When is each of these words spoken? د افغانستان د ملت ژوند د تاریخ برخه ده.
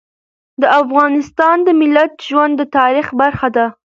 د 0.61 0.63
افغانستان 0.81 1.57
د 1.63 1.69
ملت 1.81 2.13
ژوند 2.29 2.53
د 2.57 2.61
تاریخ 2.77 3.07
برخه 3.21 3.47
ده. 3.55 3.65